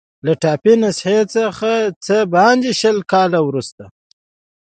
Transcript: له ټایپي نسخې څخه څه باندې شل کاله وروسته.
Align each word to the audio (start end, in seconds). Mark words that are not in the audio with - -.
له 0.25 0.33
ټایپي 0.41 0.73
نسخې 0.83 1.17
څخه 1.35 1.71
څه 2.05 2.17
باندې 2.33 2.71
شل 2.79 2.97
کاله 3.11 3.39
وروسته. 3.43 3.83